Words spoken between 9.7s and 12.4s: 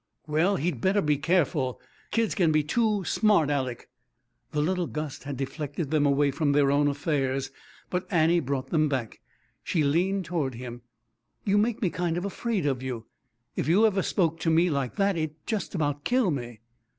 leaned toward him. "You make me kind of